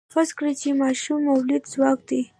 فرض 0.13 0.29
کړئ 0.37 0.53
چې 0.61 0.69
ماشوم 0.81 1.19
مؤلده 1.27 1.57
ځواک 1.73 1.99
دی. 2.09 2.21